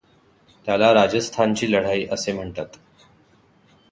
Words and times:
त्याला 0.67 0.93
राजस्थानची 0.93 1.71
लढाई 1.71 2.05
असे 2.11 2.33
म्हणतात. 2.33 2.77